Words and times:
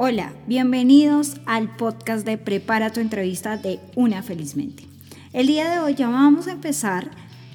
Hola, 0.00 0.32
bienvenidos 0.46 1.40
al 1.44 1.74
podcast 1.74 2.24
de 2.24 2.38
Prepara 2.38 2.92
tu 2.92 3.00
entrevista 3.00 3.56
de 3.56 3.80
Una 3.96 4.22
Felizmente. 4.22 4.84
El 5.32 5.48
día 5.48 5.68
de 5.68 5.80
hoy 5.80 5.96
ya 5.96 6.08
vamos 6.08 6.46
a 6.46 6.52
empezar 6.52 7.10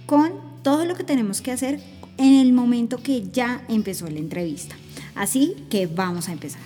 con 0.06 0.34
todo 0.62 0.84
lo 0.84 0.96
que 0.96 1.06
tenemos 1.06 1.40
que 1.40 1.54
hacer 1.54 1.80
en 2.18 2.34
el 2.34 2.52
momento 2.52 2.98
que 2.98 3.30
ya 3.32 3.64
empezó 3.70 4.10
la 4.10 4.20
entrevista. 4.20 4.76
Así 5.16 5.56
que 5.70 5.88
vamos 5.88 6.28
a 6.28 6.34
empezar. 6.34 6.60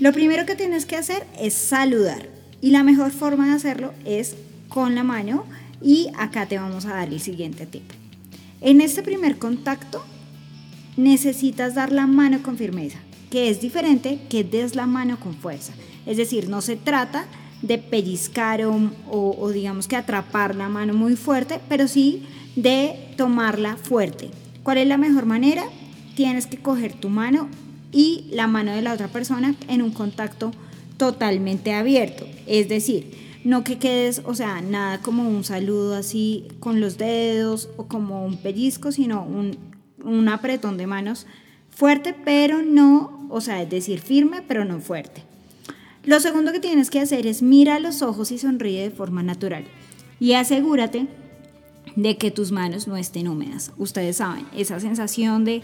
Lo 0.00 0.12
primero 0.12 0.44
que 0.44 0.56
tienes 0.56 0.86
que 0.86 0.96
hacer 0.96 1.24
es 1.38 1.54
saludar 1.54 2.28
y 2.60 2.72
la 2.72 2.82
mejor 2.82 3.12
forma 3.12 3.46
de 3.46 3.52
hacerlo 3.52 3.94
es 4.04 4.34
con 4.68 4.96
la 4.96 5.04
mano 5.04 5.44
y 5.80 6.08
acá 6.18 6.46
te 6.46 6.58
vamos 6.58 6.84
a 6.84 6.94
dar 6.94 7.12
el 7.12 7.20
siguiente 7.20 7.64
tip. 7.64 7.88
En 8.60 8.80
este 8.80 9.04
primer 9.04 9.38
contacto 9.38 10.02
necesitas 10.96 11.76
dar 11.76 11.92
la 11.92 12.08
mano 12.08 12.42
con 12.42 12.58
firmeza, 12.58 12.98
que 13.30 13.50
es 13.50 13.60
diferente 13.60 14.18
que 14.28 14.44
des 14.44 14.74
la 14.74 14.86
mano 14.86 15.18
con 15.20 15.34
fuerza. 15.34 15.72
Es 16.06 16.16
decir, 16.16 16.48
no 16.48 16.60
se 16.60 16.76
trata 16.76 17.26
de 17.62 17.78
pellizcar 17.78 18.62
o, 18.64 19.50
digamos 19.52 19.88
que 19.88 19.96
atrapar 19.96 20.54
la 20.54 20.68
mano 20.68 20.94
muy 20.94 21.16
fuerte, 21.16 21.60
pero 21.68 21.88
sí 21.88 22.26
de 22.56 23.12
tomarla 23.16 23.76
fuerte. 23.76 24.30
¿Cuál 24.62 24.78
es 24.78 24.86
la 24.86 24.98
mejor 24.98 25.26
manera? 25.26 25.64
Tienes 26.14 26.46
que 26.46 26.58
coger 26.58 26.94
tu 26.94 27.08
mano 27.08 27.48
y 27.92 28.26
la 28.30 28.46
mano 28.46 28.72
de 28.72 28.82
la 28.82 28.92
otra 28.92 29.08
persona 29.08 29.54
en 29.68 29.82
un 29.82 29.90
contacto 29.90 30.52
totalmente 30.96 31.74
abierto. 31.74 32.26
Es 32.46 32.68
decir, 32.68 33.12
no 33.44 33.64
que 33.64 33.78
quedes, 33.78 34.22
o 34.24 34.34
sea, 34.34 34.60
nada 34.60 35.00
como 35.00 35.28
un 35.28 35.44
saludo 35.44 35.94
así 35.94 36.48
con 36.60 36.80
los 36.80 36.98
dedos 36.98 37.70
o 37.76 37.86
como 37.86 38.24
un 38.24 38.36
pellizco, 38.38 38.92
sino 38.92 39.22
un, 39.22 39.56
un 40.04 40.28
apretón 40.28 40.76
de 40.76 40.86
manos 40.86 41.26
fuerte, 41.78 42.12
pero 42.12 42.60
no, 42.60 43.28
o 43.30 43.40
sea, 43.40 43.62
es 43.62 43.70
decir, 43.70 44.00
firme, 44.00 44.42
pero 44.42 44.64
no 44.64 44.80
fuerte. 44.80 45.22
Lo 46.02 46.18
segundo 46.18 46.50
que 46.50 46.58
tienes 46.58 46.90
que 46.90 46.98
hacer 46.98 47.24
es 47.24 47.40
mira 47.40 47.78
los 47.78 48.02
ojos 48.02 48.32
y 48.32 48.38
sonríe 48.38 48.82
de 48.82 48.90
forma 48.90 49.22
natural. 49.22 49.64
Y 50.18 50.32
asegúrate 50.32 51.06
de 51.94 52.16
que 52.16 52.32
tus 52.32 52.50
manos 52.50 52.88
no 52.88 52.96
estén 52.96 53.28
húmedas. 53.28 53.70
Ustedes 53.78 54.16
saben, 54.16 54.44
esa 54.56 54.80
sensación 54.80 55.44
de, 55.44 55.62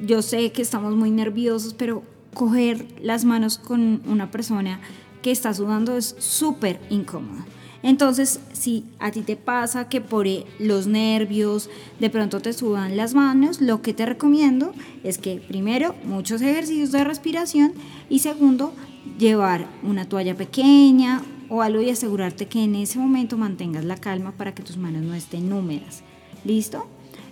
yo 0.00 0.22
sé 0.22 0.52
que 0.52 0.62
estamos 0.62 0.94
muy 0.94 1.10
nerviosos, 1.10 1.74
pero 1.74 2.04
coger 2.32 2.86
las 3.02 3.24
manos 3.24 3.58
con 3.58 4.02
una 4.06 4.30
persona 4.30 4.80
que 5.20 5.32
está 5.32 5.52
sudando 5.52 5.96
es 5.96 6.14
súper 6.20 6.78
incómodo. 6.90 7.44
Entonces, 7.82 8.40
si 8.52 8.84
a 8.98 9.10
ti 9.10 9.22
te 9.22 9.36
pasa 9.36 9.88
que 9.88 10.00
por 10.00 10.26
e, 10.26 10.44
los 10.58 10.86
nervios 10.86 11.70
de 11.98 12.10
pronto 12.10 12.40
te 12.40 12.52
sudan 12.52 12.96
las 12.96 13.14
manos, 13.14 13.60
lo 13.60 13.80
que 13.80 13.94
te 13.94 14.04
recomiendo 14.04 14.72
es 15.02 15.18
que 15.18 15.36
primero 15.36 15.94
muchos 16.04 16.42
ejercicios 16.42 16.92
de 16.92 17.04
respiración 17.04 17.72
y 18.10 18.18
segundo 18.18 18.74
llevar 19.18 19.66
una 19.82 20.08
toalla 20.08 20.34
pequeña 20.34 21.22
o 21.48 21.62
algo 21.62 21.80
y 21.80 21.90
asegurarte 21.90 22.46
que 22.46 22.62
en 22.62 22.74
ese 22.74 22.98
momento 22.98 23.36
mantengas 23.36 23.84
la 23.84 23.96
calma 23.96 24.32
para 24.32 24.54
que 24.54 24.62
tus 24.62 24.76
manos 24.76 25.02
no 25.02 25.14
estén 25.14 25.52
húmedas. 25.52 26.02
¿Listo? 26.44 26.86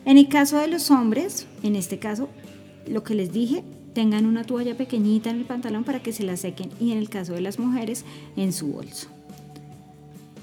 En 0.04 0.16
el 0.16 0.28
caso 0.28 0.59
de 0.59 0.69
los 0.69 0.91
hombres, 0.91 1.47
en 1.62 1.76
este 1.76 1.98
caso, 1.98 2.28
lo 2.86 3.04
que 3.04 3.15
les 3.15 3.32
dije, 3.32 3.62
tengan 3.94 4.26
una 4.26 4.44
toalla 4.44 4.76
pequeñita 4.76 5.28
en 5.30 5.36
el 5.36 5.44
pantalón 5.44 5.84
para 5.84 6.03
que 6.03 6.12
se 6.12 6.25
la 6.25 6.36
sequen 6.36 6.70
y 6.80 6.92
en 6.92 6.98
el 6.98 7.10
caso 7.10 7.34
de 7.34 7.42
las 7.42 7.59
mujeres 7.59 8.04
en 8.36 8.53
su 8.53 8.69
bolso. 8.69 9.17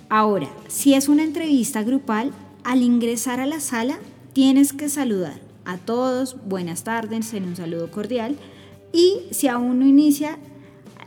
Ahora, 0.10 0.48
si 0.68 0.94
es 0.94 1.10
una 1.10 1.24
entrevista 1.24 1.82
grupal, 1.84 2.32
al 2.64 2.84
ingresar 2.84 3.40
a 3.40 3.46
la 3.46 3.60
sala 3.60 3.98
tienes 4.34 4.72
que 4.72 4.90
saludar 4.90 5.40
a 5.66 5.78
todos, 5.78 6.38
buenas 6.46 6.84
tardes, 6.84 7.34
en 7.34 7.46
un 7.46 7.56
saludo 7.56 7.90
cordial 7.90 8.38
y 8.94 9.22
si 9.32 9.48
aún 9.48 9.80
no 9.80 9.86
inicia 9.86 10.38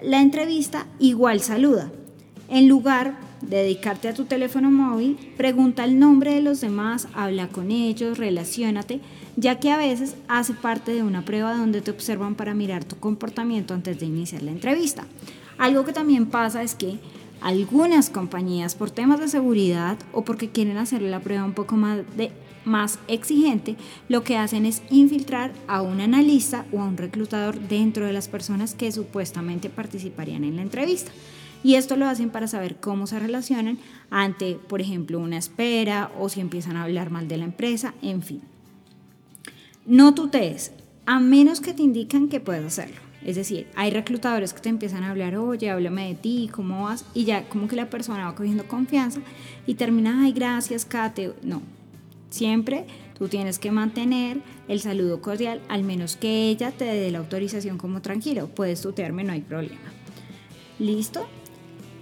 la 0.02 0.20
entrevista, 0.20 0.86
igual 0.98 1.40
saluda. 1.40 1.92
En 2.48 2.68
lugar 2.68 3.18
dedicarte 3.40 4.08
a 4.08 4.14
tu 4.14 4.24
teléfono 4.24 4.70
móvil, 4.70 5.16
pregunta 5.36 5.84
el 5.84 6.00
nombre 6.00 6.34
de 6.34 6.42
los 6.42 6.60
demás, 6.60 7.06
habla 7.14 7.48
con 7.48 7.70
ellos, 7.70 8.18
relacionate, 8.18 9.00
ya 9.36 9.60
que 9.60 9.70
a 9.70 9.76
veces 9.76 10.16
hace 10.26 10.54
parte 10.54 10.92
de 10.92 11.04
una 11.04 11.24
prueba 11.24 11.56
donde 11.56 11.82
te 11.82 11.92
observan 11.92 12.34
para 12.34 12.54
mirar 12.54 12.84
tu 12.84 12.96
comportamiento 12.96 13.74
antes 13.74 14.00
de 14.00 14.06
iniciar 14.06 14.42
la 14.42 14.50
entrevista. 14.50 15.06
Algo 15.56 15.84
que 15.84 15.92
también 15.92 16.26
pasa 16.26 16.62
es 16.62 16.74
que 16.74 16.98
algunas 17.40 18.10
compañías 18.10 18.74
por 18.74 18.90
temas 18.90 19.20
de 19.20 19.28
seguridad 19.28 19.98
o 20.12 20.24
porque 20.24 20.50
quieren 20.50 20.76
hacer 20.76 21.02
la 21.02 21.20
prueba 21.20 21.44
un 21.44 21.54
poco 21.54 21.76
más, 21.76 22.00
de, 22.16 22.30
más 22.64 22.98
exigente, 23.08 23.76
lo 24.08 24.24
que 24.24 24.36
hacen 24.36 24.66
es 24.66 24.82
infiltrar 24.90 25.52
a 25.66 25.82
un 25.82 26.00
analista 26.00 26.66
o 26.72 26.80
a 26.80 26.84
un 26.84 26.96
reclutador 26.96 27.58
dentro 27.60 28.06
de 28.06 28.12
las 28.12 28.28
personas 28.28 28.74
que 28.74 28.92
supuestamente 28.92 29.70
participarían 29.70 30.44
en 30.44 30.56
la 30.56 30.62
entrevista. 30.62 31.10
Y 31.64 31.74
esto 31.74 31.96
lo 31.96 32.06
hacen 32.06 32.30
para 32.30 32.46
saber 32.46 32.76
cómo 32.76 33.06
se 33.06 33.18
relacionan 33.18 33.78
ante, 34.10 34.54
por 34.54 34.80
ejemplo, 34.80 35.18
una 35.18 35.38
espera 35.38 36.12
o 36.18 36.28
si 36.28 36.40
empiezan 36.40 36.76
a 36.76 36.84
hablar 36.84 37.10
mal 37.10 37.26
de 37.26 37.36
la 37.36 37.44
empresa, 37.44 37.94
en 38.00 38.22
fin. 38.22 38.42
No 39.84 40.14
tutees, 40.14 40.72
a 41.06 41.18
menos 41.18 41.60
que 41.60 41.74
te 41.74 41.82
indican 41.82 42.28
que 42.28 42.40
puedes 42.40 42.64
hacerlo. 42.64 43.07
Es 43.28 43.36
decir, 43.36 43.66
hay 43.74 43.90
reclutadores 43.90 44.54
que 44.54 44.62
te 44.62 44.70
empiezan 44.70 45.04
a 45.04 45.10
hablar, 45.10 45.36
oye, 45.36 45.68
háblame 45.68 46.08
de 46.08 46.14
ti, 46.14 46.48
¿cómo 46.50 46.84
vas? 46.84 47.04
Y 47.12 47.26
ya 47.26 47.46
como 47.50 47.68
que 47.68 47.76
la 47.76 47.90
persona 47.90 48.24
va 48.24 48.34
cogiendo 48.34 48.66
confianza 48.66 49.20
y 49.66 49.74
termina, 49.74 50.22
ay, 50.22 50.32
gracias, 50.32 50.86
Kate. 50.86 51.34
No, 51.42 51.60
siempre 52.30 52.86
tú 53.18 53.28
tienes 53.28 53.58
que 53.58 53.70
mantener 53.70 54.40
el 54.66 54.80
saludo 54.80 55.20
cordial, 55.20 55.60
al 55.68 55.84
menos 55.84 56.16
que 56.16 56.48
ella 56.48 56.70
te 56.70 56.86
dé 56.86 57.10
la 57.10 57.18
autorización 57.18 57.76
como 57.76 58.00
tranquilo. 58.00 58.48
Puedes 58.48 58.80
tutearme, 58.80 59.24
no 59.24 59.34
hay 59.34 59.42
problema. 59.42 59.92
¿Listo? 60.78 61.26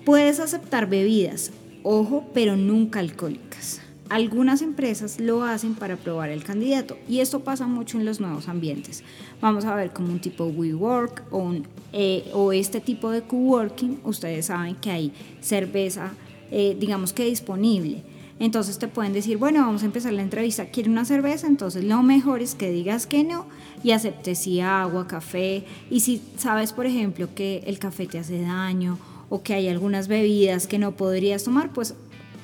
Puedes 0.05 0.39
aceptar 0.39 0.89
bebidas, 0.89 1.51
ojo, 1.83 2.25
pero 2.35 2.57
nunca 2.57 3.01
alcohólicas. 3.01 3.81
Algunas 4.09 4.63
empresas 4.63 5.19
lo 5.19 5.43
hacen 5.43 5.75
para 5.75 5.97
probar 5.97 6.31
el 6.31 6.45
candidato 6.45 6.97
y 7.09 7.19
esto 7.19 7.41
pasa 7.41 7.67
mucho 7.67 7.99
en 7.99 8.05
los 8.05 8.21
nuevos 8.21 8.49
ambientes. 8.49 9.03
Vamos 9.41 9.65
a 9.65 9.75
ver 9.75 9.93
como 9.93 10.13
un 10.13 10.21
tipo 10.21 10.45
WeWork 10.45 11.25
o, 11.33 11.53
eh, 11.93 12.31
o 12.33 12.53
este 12.53 12.81
tipo 12.81 13.11
de 13.11 13.23
coworking, 13.23 13.99
ustedes 14.05 14.47
saben 14.47 14.77
que 14.77 14.91
hay 14.91 15.13
cerveza, 15.41 16.13
eh, 16.53 16.77
digamos 16.79 17.13
que 17.13 17.25
disponible. 17.25 18.05
Entonces 18.39 18.79
te 18.79 18.87
pueden 18.87 19.13
decir, 19.13 19.39
bueno, 19.39 19.61
vamos 19.63 19.83
a 19.83 19.87
empezar 19.87 20.13
la 20.13 20.23
entrevista, 20.23 20.67
¿quiere 20.67 20.89
una 20.89 21.05
cerveza? 21.05 21.49
Entonces 21.49 21.83
lo 21.83 22.03
mejor 22.05 22.43
es 22.43 22.55
que 22.55 22.71
digas 22.71 23.09
que 23.09 23.25
no 23.25 23.47
y 23.83 23.91
aceptes 23.91 24.39
si 24.39 24.61
agua, 24.61 25.09
café. 25.09 25.65
Y 25.91 26.01
si 26.01 26.23
sabes, 26.37 26.73
por 26.73 26.87
ejemplo, 26.87 27.29
que 27.35 27.65
el 27.67 27.81
café 27.81 28.07
te 28.07 28.19
hace 28.19 28.41
daño 28.43 28.99
o 29.31 29.43
que 29.43 29.55
hay 29.55 29.69
algunas 29.69 30.07
bebidas 30.07 30.69
que 30.69 30.79
no 30.79 30.93
podrías 30.93 31.43
tomar, 31.43 31.73
pues 31.73 31.95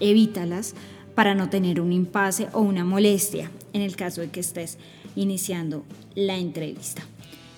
evítalas 0.00 0.74
para 1.14 1.34
no 1.34 1.50
tener 1.50 1.80
un 1.80 1.92
impasse 1.92 2.48
o 2.52 2.60
una 2.60 2.84
molestia 2.84 3.50
en 3.72 3.82
el 3.82 3.96
caso 3.96 4.20
de 4.20 4.30
que 4.30 4.40
estés 4.40 4.78
iniciando 5.16 5.84
la 6.14 6.36
entrevista. 6.36 7.02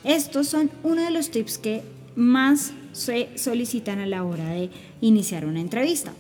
Estos 0.02 0.48
son 0.48 0.70
uno 0.82 1.02
de 1.02 1.10
los 1.10 1.30
tips 1.30 1.58
que 1.58 1.82
más 2.16 2.72
se 2.92 3.30
solicitan 3.36 3.98
a 3.98 4.06
la 4.06 4.24
hora 4.24 4.50
de 4.50 4.70
iniciar 5.00 5.46
una 5.46 5.60
entrevista. 5.60 6.12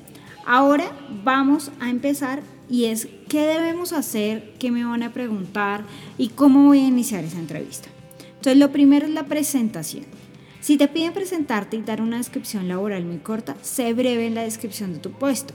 Ahora 0.46 0.90
vamos 1.24 1.70
a 1.80 1.90
empezar 1.90 2.42
y 2.68 2.86
es 2.86 3.08
qué 3.28 3.46
debemos 3.46 3.92
hacer, 3.92 4.54
qué 4.58 4.70
me 4.70 4.84
van 4.84 5.02
a 5.02 5.12
preguntar 5.12 5.84
y 6.18 6.28
cómo 6.28 6.64
voy 6.64 6.80
a 6.80 6.88
iniciar 6.88 7.24
esa 7.24 7.38
entrevista. 7.38 7.88
Entonces 8.36 8.56
lo 8.56 8.72
primero 8.72 9.06
es 9.06 9.12
la 9.12 9.24
presentación. 9.24 10.04
Si 10.60 10.76
te 10.78 10.88
piden 10.88 11.12
presentarte 11.12 11.76
y 11.76 11.82
dar 11.82 12.00
una 12.00 12.16
descripción 12.16 12.68
laboral 12.68 13.04
muy 13.04 13.18
corta, 13.18 13.54
sé 13.62 13.92
breve 13.92 14.26
en 14.26 14.34
la 14.34 14.42
descripción 14.42 14.94
de 14.94 14.98
tu 14.98 15.12
puesto. 15.12 15.54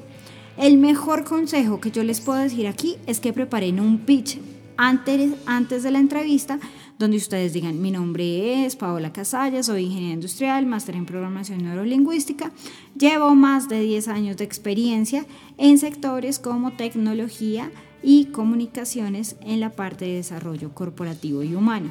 El 0.59 0.77
mejor 0.77 1.23
consejo 1.23 1.79
que 1.79 1.89
yo 1.89 2.03
les 2.03 2.19
puedo 2.19 2.37
decir 2.37 2.67
aquí 2.67 2.97
es 3.07 3.21
que 3.21 3.31
preparen 3.31 3.79
un 3.79 3.99
pitch 3.99 4.39
antes, 4.75 5.31
antes 5.45 5.83
de 5.83 5.91
la 5.91 5.99
entrevista 5.99 6.59
donde 6.97 7.15
ustedes 7.15 7.53
digan, 7.53 7.81
mi 7.81 7.91
nombre 7.91 8.65
es 8.65 8.75
Paola 8.75 9.13
Casalla, 9.13 9.63
soy 9.63 9.85
ingeniera 9.85 10.15
industrial, 10.15 10.65
máster 10.65 10.95
en 10.95 11.05
programación 11.05 11.63
neurolingüística, 11.63 12.51
llevo 12.97 13.35
más 13.35 13.69
de 13.69 13.79
10 13.79 14.09
años 14.09 14.35
de 14.35 14.43
experiencia 14.43 15.25
en 15.57 15.77
sectores 15.77 16.39
como 16.39 16.73
tecnología 16.73 17.71
y 18.03 18.25
comunicaciones 18.25 19.37
en 19.39 19.61
la 19.61 19.69
parte 19.69 20.03
de 20.03 20.15
desarrollo 20.15 20.73
corporativo 20.73 21.41
y 21.41 21.55
humano. 21.55 21.89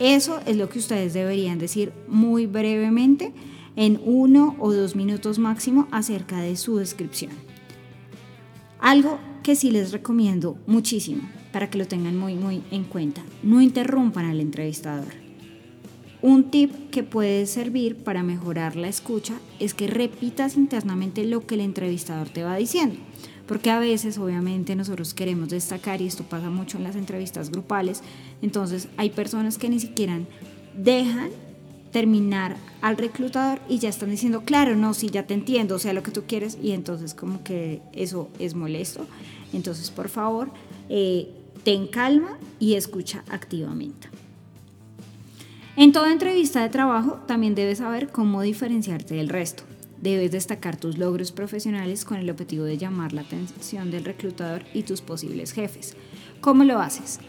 Eso 0.00 0.40
es 0.44 0.56
lo 0.56 0.68
que 0.68 0.80
ustedes 0.80 1.14
deberían 1.14 1.60
decir 1.60 1.92
muy 2.08 2.46
brevemente 2.46 3.32
en 3.76 4.00
uno 4.04 4.56
o 4.58 4.72
dos 4.72 4.96
minutos 4.96 5.38
máximo 5.38 5.86
acerca 5.92 6.40
de 6.40 6.56
su 6.56 6.78
descripción. 6.78 7.30
Algo 8.86 9.18
que 9.42 9.56
sí 9.56 9.72
les 9.72 9.90
recomiendo 9.90 10.58
muchísimo 10.68 11.28
para 11.50 11.68
que 11.68 11.76
lo 11.76 11.88
tengan 11.88 12.16
muy 12.16 12.36
muy 12.36 12.62
en 12.70 12.84
cuenta, 12.84 13.20
no 13.42 13.60
interrumpan 13.60 14.26
al 14.26 14.38
entrevistador. 14.38 15.12
Un 16.22 16.52
tip 16.52 16.90
que 16.90 17.02
puede 17.02 17.46
servir 17.46 17.96
para 17.96 18.22
mejorar 18.22 18.76
la 18.76 18.86
escucha 18.86 19.40
es 19.58 19.74
que 19.74 19.88
repitas 19.88 20.56
internamente 20.56 21.24
lo 21.24 21.44
que 21.48 21.56
el 21.56 21.62
entrevistador 21.62 22.28
te 22.28 22.44
va 22.44 22.54
diciendo, 22.54 22.94
porque 23.48 23.70
a 23.70 23.80
veces 23.80 24.18
obviamente 24.18 24.76
nosotros 24.76 25.14
queremos 25.14 25.48
destacar 25.48 26.00
y 26.00 26.06
esto 26.06 26.22
pasa 26.22 26.48
mucho 26.48 26.78
en 26.78 26.84
las 26.84 26.94
entrevistas 26.94 27.50
grupales, 27.50 28.04
entonces 28.40 28.86
hay 28.96 29.10
personas 29.10 29.58
que 29.58 29.68
ni 29.68 29.80
siquiera 29.80 30.20
dejan 30.76 31.30
terminar 31.96 32.58
al 32.82 32.98
reclutador 32.98 33.58
y 33.70 33.78
ya 33.78 33.88
están 33.88 34.10
diciendo, 34.10 34.42
claro, 34.42 34.76
no, 34.76 34.92
sí, 34.92 35.08
ya 35.08 35.26
te 35.26 35.32
entiendo, 35.32 35.78
sea, 35.78 35.94
lo 35.94 36.02
que 36.02 36.10
tú 36.10 36.24
quieres, 36.26 36.58
y 36.62 36.72
entonces 36.72 37.14
como 37.14 37.42
que 37.42 37.80
eso 37.94 38.28
es 38.38 38.54
molesto. 38.54 39.06
Entonces, 39.54 39.90
por 39.90 40.10
favor, 40.10 40.50
eh, 40.90 41.30
ten 41.64 41.86
calma 41.86 42.36
y 42.60 42.74
escucha 42.74 43.24
activamente. 43.30 44.08
En 45.76 45.92
toda 45.92 46.12
entrevista 46.12 46.60
de 46.60 46.68
trabajo 46.68 47.12
también 47.26 47.54
debes 47.54 47.78
saber 47.78 48.08
cómo 48.08 48.42
diferenciarte 48.42 49.14
del 49.14 49.30
resto. 49.30 49.62
Debes 49.98 50.32
destacar 50.32 50.76
tus 50.76 50.98
logros 50.98 51.32
profesionales 51.32 52.04
con 52.04 52.18
el 52.18 52.28
objetivo 52.28 52.64
de 52.64 52.76
llamar 52.76 53.14
la 53.14 53.22
atención 53.22 53.90
del 53.90 54.04
reclutador 54.04 54.64
y 54.74 54.82
tus 54.82 55.00
posibles 55.00 55.52
jefes. 55.52 55.96
¿Cómo 56.42 56.62
lo 56.64 56.78
haces? 56.78 57.20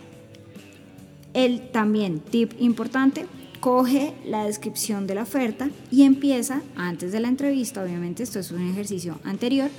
El 1.34 1.72
también 1.72 2.20
tip 2.20 2.52
importante, 2.60 3.28
coge 3.60 4.14
la 4.26 4.46
descripción 4.46 5.08
de 5.08 5.16
la 5.16 5.24
oferta 5.24 5.70
y 5.92 6.04
empieza, 6.04 6.62
antes 6.76 7.12
de 7.12 7.20
la 7.20 7.28
entrevista, 7.28 7.84
obviamente 7.84 8.24
esto 8.24 8.40
es 8.40 8.52
un 8.52 8.70
ejercicio 8.70 9.20
anterior, 9.24 9.70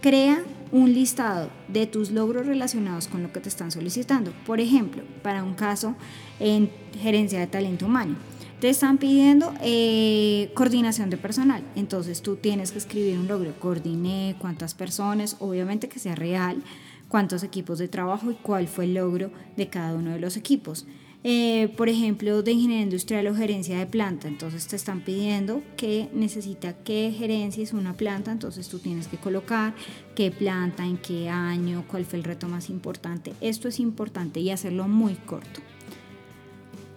crea 0.00 0.42
un 0.70 0.92
listado 0.92 1.50
de 1.68 1.86
tus 1.86 2.10
logros 2.10 2.46
relacionados 2.46 3.08
con 3.08 3.22
lo 3.22 3.32
que 3.32 3.40
te 3.40 3.48
están 3.48 3.70
solicitando. 3.70 4.32
Por 4.46 4.60
ejemplo, 4.60 5.02
para 5.22 5.42
un 5.42 5.54
caso 5.54 5.94
en 6.40 6.70
gerencia 7.00 7.40
de 7.40 7.46
talento 7.46 7.86
humano, 7.86 8.16
te 8.60 8.68
están 8.68 8.98
pidiendo 8.98 9.54
eh, 9.62 10.50
coordinación 10.54 11.10
de 11.10 11.16
personal. 11.16 11.62
Entonces 11.76 12.22
tú 12.22 12.36
tienes 12.36 12.72
que 12.72 12.78
escribir 12.78 13.18
un 13.18 13.28
logro. 13.28 13.54
Coordiné 13.58 14.36
cuántas 14.38 14.74
personas, 14.74 15.36
obviamente 15.38 15.88
que 15.88 15.98
sea 15.98 16.14
real, 16.14 16.62
cuántos 17.08 17.42
equipos 17.42 17.78
de 17.78 17.88
trabajo 17.88 18.30
y 18.30 18.34
cuál 18.34 18.68
fue 18.68 18.84
el 18.84 18.94
logro 18.94 19.30
de 19.56 19.68
cada 19.68 19.94
uno 19.94 20.10
de 20.10 20.20
los 20.20 20.36
equipos. 20.36 20.86
Eh, 21.24 21.74
por 21.76 21.88
ejemplo, 21.88 22.42
de 22.42 22.52
ingeniería 22.52 22.84
industrial 22.84 23.26
o 23.26 23.34
gerencia 23.34 23.78
de 23.78 23.86
planta. 23.86 24.28
Entonces 24.28 24.68
te 24.68 24.76
están 24.76 25.00
pidiendo 25.00 25.62
que 25.76 26.08
necesita 26.14 26.74
que 26.84 27.12
gerencias 27.16 27.72
una 27.72 27.94
planta, 27.94 28.30
entonces 28.30 28.68
tú 28.68 28.78
tienes 28.78 29.08
que 29.08 29.16
colocar 29.16 29.74
qué 30.14 30.30
planta, 30.30 30.86
en 30.86 30.96
qué 30.96 31.28
año, 31.28 31.84
cuál 31.88 32.04
fue 32.04 32.18
el 32.20 32.24
reto 32.24 32.48
más 32.48 32.70
importante. 32.70 33.32
Esto 33.40 33.66
es 33.68 33.80
importante 33.80 34.40
y 34.40 34.50
hacerlo 34.50 34.86
muy 34.86 35.14
corto. 35.14 35.60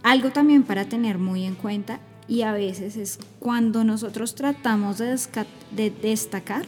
Algo 0.04 0.30
también 0.32 0.64
para 0.64 0.86
tener 0.86 1.18
muy 1.18 1.44
en 1.46 1.56
cuenta 1.56 2.00
y 2.28 2.44
a 2.44 2.54
veces 2.54 2.98
es 2.98 3.20
cuando 3.40 3.84
nosotros 3.84 4.36
tratamos 4.36 5.00
de 5.00 5.92
destacar, 6.02 6.66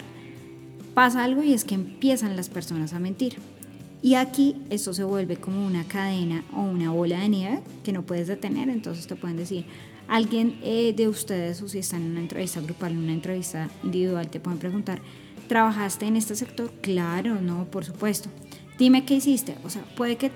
pasa 0.94 1.24
algo 1.24 1.44
y 1.44 1.54
es 1.54 1.64
que 1.64 1.76
empiezan 1.76 2.36
las 2.36 2.50
personas 2.50 2.94
a 2.94 3.00
mentir. 3.00 3.53
Y 4.04 4.16
aquí 4.16 4.58
esto 4.70 4.94
se 4.94 5.06
vuelve 5.06 5.38
como 5.38 5.66
una 5.66 5.86
cadena 5.86 6.44
o 6.54 6.62
una 6.62 6.92
bola 6.92 7.22
de 7.22 7.30
nieve 7.30 7.62
que 7.86 7.94
no 7.94 8.04
puedes 8.04 8.28
detener, 8.28 8.68
entonces 8.68 9.08
te 9.08 9.16
pueden 9.16 9.38
decir, 9.38 9.66
alguien 10.10 10.60
eh, 10.62 10.94
de 10.94 11.08
ustedes 11.08 11.62
o 11.62 11.70
si 11.70 11.80
están 11.80 12.02
en 12.02 12.12
una 12.12 12.20
entrevista 12.20 12.60
grupal, 12.60 12.92
en 12.92 12.98
una 12.98 13.14
entrevista 13.14 13.70
individual, 13.82 14.28
te 14.28 14.42
pueden 14.42 14.60
preguntar, 14.60 15.02
¿trabajaste 15.48 16.06
en 16.06 16.18
este 16.18 16.36
sector? 16.36 16.70
Claro, 16.82 17.40
no, 17.40 17.64
por 17.72 17.86
supuesto. 17.86 18.30
Dime 18.78 19.06
qué 19.06 19.16
hiciste. 19.16 19.56
O 19.64 19.70
sea, 19.70 19.84
puede 19.96 20.18
que 20.18 20.32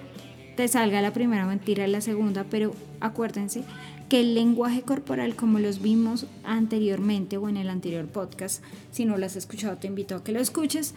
te 0.56 0.66
salga 0.70 1.02
la 1.02 1.12
primera 1.12 1.46
mentira 1.46 1.86
y 1.86 1.92
la 1.92 2.00
segunda, 2.00 2.46
pero 2.50 2.74
acuérdense 3.02 3.64
que 4.08 4.22
el 4.22 4.34
lenguaje 4.34 4.84
corporal, 4.84 5.36
como 5.36 5.60
los 5.60 5.82
vimos 5.82 6.26
anteriormente 6.46 7.36
o 7.36 7.50
en 7.50 7.58
el 7.58 7.70
anterior 7.70 8.06
podcast, 8.06 8.64
si 8.92 9.04
no 9.04 9.18
lo 9.18 9.26
has 9.26 9.36
escuchado, 9.36 9.76
te 9.76 9.88
invito 9.88 10.16
a 10.16 10.24
que 10.24 10.32
lo 10.32 10.40
escuches 10.40 10.94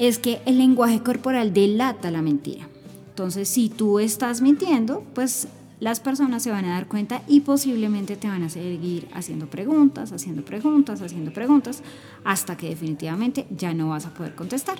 es 0.00 0.18
que 0.18 0.40
el 0.46 0.56
lenguaje 0.56 1.02
corporal 1.02 1.52
delata 1.52 2.10
la 2.10 2.22
mentira. 2.22 2.66
Entonces, 3.10 3.50
si 3.50 3.68
tú 3.68 3.98
estás 3.98 4.40
mintiendo, 4.40 5.04
pues 5.14 5.46
las 5.78 6.00
personas 6.00 6.42
se 6.42 6.50
van 6.50 6.64
a 6.64 6.70
dar 6.70 6.88
cuenta 6.88 7.22
y 7.28 7.40
posiblemente 7.40 8.16
te 8.16 8.26
van 8.26 8.42
a 8.42 8.48
seguir 8.48 9.08
haciendo 9.12 9.46
preguntas, 9.48 10.10
haciendo 10.12 10.42
preguntas, 10.42 11.02
haciendo 11.02 11.34
preguntas, 11.34 11.82
hasta 12.24 12.56
que 12.56 12.70
definitivamente 12.70 13.46
ya 13.54 13.74
no 13.74 13.90
vas 13.90 14.06
a 14.06 14.14
poder 14.14 14.34
contestar. 14.34 14.78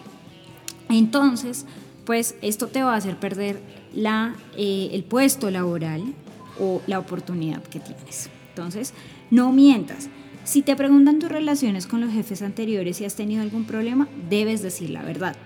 Entonces, 0.89 1.67
pues 2.07 2.37
esto 2.41 2.69
te 2.69 2.83
va 2.83 2.95
a 2.95 2.97
hacer 2.97 3.19
perder 3.19 3.61
la, 3.95 4.35
eh, 4.57 4.89
el 4.93 5.05
puesto 5.05 5.51
laboral 5.51 6.15
o 6.59 6.81
la 6.87 6.99
oportunidad 6.99 7.63
que 7.63 7.81
tienes. 7.81 8.31
Entonces, 8.49 8.95
no 9.31 9.53
mientas. 9.53 10.09
Si 10.51 10.63
te 10.63 10.75
preguntan 10.75 11.21
tus 11.21 11.31
relaciones 11.31 11.87
con 11.87 12.01
los 12.01 12.13
jefes 12.13 12.43
anteriores 12.43 13.01
y 13.01 13.05
has 13.05 13.15
tenido 13.15 13.41
algún 13.41 13.67
problema, 13.67 14.09
debes 14.29 14.63
decir 14.63 14.91
la 14.91 15.01
verdad. 15.01 15.37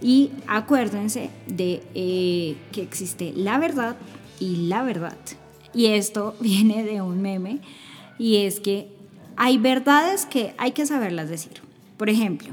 Y 0.00 0.30
acuérdense 0.46 1.30
de 1.48 1.82
eh, 1.96 2.54
que 2.70 2.82
existe 2.82 3.32
la 3.34 3.58
verdad 3.58 3.96
y 4.38 4.68
la 4.68 4.84
verdad. 4.84 5.16
Y 5.74 5.86
esto 5.86 6.36
viene 6.40 6.84
de 6.84 7.02
un 7.02 7.20
meme 7.20 7.62
y 8.16 8.44
es 8.44 8.60
que 8.60 8.86
hay 9.34 9.58
verdades 9.58 10.24
que 10.24 10.54
hay 10.56 10.70
que 10.70 10.86
saberlas 10.86 11.28
decir. 11.28 11.54
Por 11.96 12.08
ejemplo, 12.08 12.50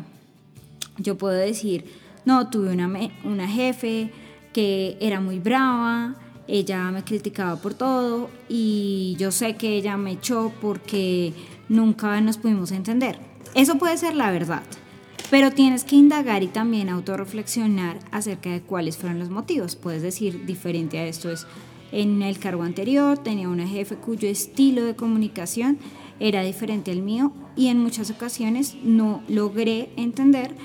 yo 0.98 1.20
puedo 1.20 1.36
decir, 1.36 1.86
no, 2.26 2.50
tuve 2.50 2.72
una, 2.72 2.92
una 3.24 3.48
jefe 3.48 4.10
que 4.54 4.98
era 5.02 5.22
muy 5.22 5.38
brava, 5.38 6.16
ella 6.48 6.90
me 6.90 7.04
criticaba 7.04 7.58
por 7.58 7.76
todo 7.76 8.32
y 8.50 9.16
yo 9.20 9.32
sé 9.32 9.56
que 9.56 9.76
ella 9.76 9.98
me 9.98 10.14
echó 10.14 10.52
porque 10.62 11.34
nunca 11.72 12.20
nos 12.20 12.38
pudimos 12.38 12.72
entender. 12.72 13.18
Eso 13.56 13.78
puede 13.78 13.98
ser 13.98 14.14
la 14.14 14.30
verdad, 14.30 14.64
pero 15.30 15.52
tienes 15.52 15.86
que 15.86 15.96
indagar 15.96 16.44
y 16.44 16.48
también 16.48 16.90
autorreflexionar 16.90 17.98
acerca 18.12 18.50
de 18.50 18.62
cuáles 18.62 18.98
fueron 18.98 19.20
los 19.20 19.30
motivos. 19.30 19.78
Puedes 19.78 20.02
decir, 20.02 20.46
diferente 20.46 21.00
a 21.00 21.06
esto 21.06 21.32
es, 21.32 21.48
en 21.94 22.22
el 22.22 22.40
cargo 22.40 22.64
anterior 22.64 23.18
tenía 23.18 23.50
una 23.50 23.68
jefe 23.68 23.96
cuyo 23.96 24.28
estilo 24.28 24.84
de 24.84 24.96
comunicación 24.96 25.80
era 26.20 26.44
diferente 26.44 26.92
al 26.92 27.02
mío 27.02 27.34
y 27.56 27.68
en 27.68 27.80
muchas 27.80 28.12
ocasiones 28.12 28.76
no 28.84 29.24
logré 29.28 29.90
entender 29.96 30.56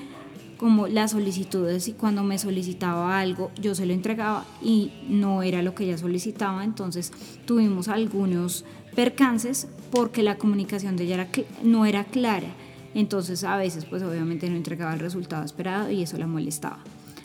como 0.57 0.87
las 0.87 1.11
solicitudes 1.11 1.87
y 1.87 1.93
cuando 1.93 2.23
me 2.23 2.37
solicitaba 2.37 3.19
algo 3.19 3.51
yo 3.61 3.75
se 3.75 3.85
lo 3.85 3.93
entregaba 3.93 4.45
y 4.61 4.91
no 5.07 5.43
era 5.43 5.61
lo 5.61 5.75
que 5.75 5.85
ella 5.85 5.97
solicitaba, 5.97 6.63
entonces 6.63 7.11
tuvimos 7.45 7.87
algunos 7.87 8.65
percances 8.97 9.67
porque 9.91 10.23
la 10.23 10.39
comunicación 10.39 10.97
de 10.97 11.03
ella 11.03 11.27
no 11.61 11.85
era 11.85 12.03
clara. 12.03 12.47
Entonces 12.95 13.43
a 13.43 13.55
veces 13.55 13.85
pues 13.85 14.01
obviamente 14.01 14.49
no 14.49 14.55
entregaba 14.55 14.95
el 14.95 14.99
resultado 14.99 15.45
esperado 15.45 15.91
y 15.91 16.01
eso 16.01 16.17
la 16.17 16.25
molestaba. 16.25 16.79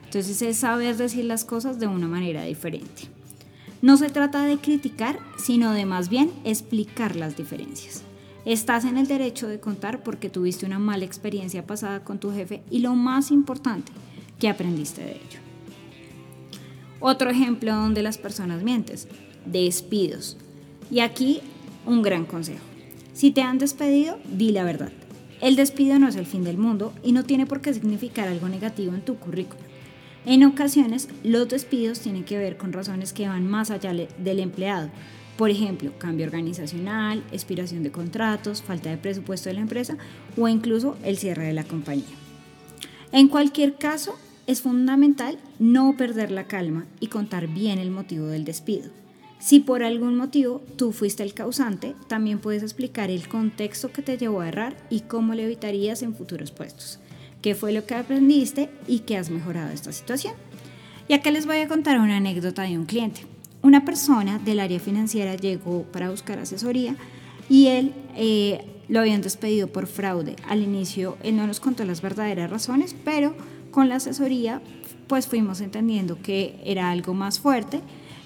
Entonces 0.05 0.43
es 0.43 0.59
saber 0.59 0.99
decir 0.99 1.25
las 1.25 1.47
cosas 1.47 1.81
de 1.81 1.87
una 1.87 2.07
manera 2.07 2.43
diferente. 2.43 3.05
No 3.81 3.97
se 3.97 4.11
trata 4.11 4.45
de 4.45 4.59
criticar, 4.59 5.19
sino 5.39 5.73
de 5.73 5.87
más 5.87 6.11
bien 6.11 6.31
explicar 6.45 7.17
las 7.17 7.39
diferencias. 7.39 8.03
Estás 8.45 8.85
en 8.85 8.99
el 8.99 9.07
derecho 9.07 9.49
de 9.49 9.59
contar 9.59 10.03
porque 10.03 10.29
tuviste 10.29 10.67
una 10.67 10.79
mala 10.79 11.07
experiencia 11.07 11.67
pasada 11.67 12.05
con 12.05 12.19
tu 12.19 12.35
jefe 12.35 12.63
y 12.69 12.81
lo 12.81 12.95
más 12.97 13.31
importante, 13.31 13.93
que 14.39 14.51
aprendiste 14.51 15.03
de 15.03 15.13
ello. 15.13 15.41
Otro 17.01 17.31
ejemplo 17.31 17.75
donde 17.75 18.03
las 18.03 18.19
personas 18.19 18.63
mientes, 18.63 19.09
despidos. 19.47 20.37
Y 20.91 21.01
aquí 21.01 21.41
un 21.87 22.03
gran 22.03 22.25
consejo. 22.25 22.65
Si 23.13 23.31
te 23.31 23.43
han 23.43 23.59
despedido, 23.59 24.19
di 24.31 24.53
la 24.53 24.65
verdad. 24.65 24.93
El 25.41 25.57
despido 25.57 25.99
no 25.99 26.09
es 26.09 26.17
el 26.17 26.27
fin 26.27 26.45
del 26.45 26.57
mundo 26.57 26.93
y 27.03 27.13
no 27.13 27.25
tiene 27.25 27.47
por 27.47 27.61
qué 27.61 27.75
significar 27.75 28.29
algo 28.29 28.49
negativo 28.49 28.95
en 28.95 29.03
tu 29.03 29.17
currículum. 29.17 29.65
En 30.25 30.45
ocasiones, 30.45 31.09
los 31.25 31.49
despidos 31.49 31.99
tienen 31.99 32.25
que 32.25 32.39
ver 32.39 32.57
con 32.57 32.73
razones 32.73 33.13
que 33.13 33.27
van 33.27 33.47
más 33.47 33.71
allá 33.73 33.93
del 33.93 34.39
empleado. 34.39 34.89
Por 35.37 35.51
ejemplo, 35.51 35.93
cambio 35.99 36.27
organizacional, 36.27 37.25
expiración 37.33 37.83
de 37.83 37.91
contratos, 37.91 38.63
falta 38.63 38.91
de 38.91 38.99
presupuesto 38.99 39.49
de 39.49 39.55
la 39.55 39.63
empresa 39.63 39.97
o 40.37 40.47
incluso 40.47 40.97
el 41.03 41.19
cierre 41.19 41.47
de 41.47 41.55
la 41.55 41.65
compañía. 41.65 42.05
En 43.11 43.27
cualquier 43.29 43.75
caso, 43.75 44.17
es 44.47 44.63
fundamental 44.63 45.39
no 45.59 45.97
perder 45.97 46.31
la 46.31 46.47
calma 46.47 46.87
y 47.01 47.09
contar 47.09 47.49
bien 47.49 47.79
el 47.79 47.91
motivo 47.91 48.27
del 48.27 48.45
despido. 48.45 48.91
Si 49.43 49.59
por 49.59 49.83
algún 49.83 50.17
motivo 50.17 50.63
tú 50.77 50.93
fuiste 50.93 51.25
el 51.25 51.35
causante, 51.35 51.97
también 52.07 52.39
puedes 52.39 52.63
explicar 52.63 53.11
el 53.11 53.27
contexto 53.27 53.91
que 53.91 54.01
te 54.01 54.17
llevó 54.17 54.41
a 54.41 54.47
errar 54.47 54.77
y 54.89 55.01
cómo 55.01 55.35
lo 55.35 55.43
evitarías 55.43 56.03
en 56.03 56.15
futuros 56.15 56.53
puestos. 56.53 57.01
¿Qué 57.43 57.57
fue 57.57 57.73
lo 57.73 57.85
que 57.85 57.97
aprendiste 57.97 58.71
y 58.87 59.01
qué 59.01 59.17
has 59.17 59.31
mejorado 59.31 59.73
esta 59.73 59.91
situación? 59.91 60.35
Y 61.09 61.15
acá 61.15 61.33
les 61.33 61.47
voy 61.47 61.57
a 61.57 61.67
contar 61.67 61.99
una 61.99 62.19
anécdota 62.19 62.63
de 62.63 62.79
un 62.79 62.87
cliente. 62.87 63.23
una 63.63 63.85
persona 63.85 64.39
del 64.39 64.61
área 64.61 64.79
financiera 64.79 65.35
llegó 65.35 65.83
para 65.91 66.11
buscar 66.11 66.39
asesoría 66.39 66.95
y 67.49 67.67
él 67.67 67.93
eh, 68.17 68.65
lo 68.89 69.01
habían 69.01 69.23
despedido 69.23 69.67
por 69.67 69.89
fraude. 69.89 70.37
Al 70.49 70.63
inicio 70.63 71.17
él 71.25 71.35
no 71.35 71.49
nos 71.49 71.59
contó 71.59 71.85
las 71.85 72.01
verdaderas 72.01 72.49
razones, 72.49 72.95
pero 73.05 73.35
con 73.73 73.89
la 73.89 73.97
asesoría 73.97 74.63
pues 75.09 75.27
fuimos 75.27 75.61
entendiendo 75.61 76.23
que 76.23 76.61
era 76.65 76.93
algo 76.93 77.13
más 77.13 77.41
fuerte 77.41 77.81